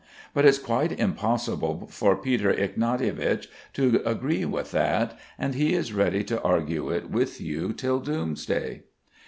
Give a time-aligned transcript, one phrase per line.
[0.33, 6.23] But it's quite impossible for Peter Ignatievich to agree with that; and he is ready
[6.23, 8.81] to argue it with you till doomsday.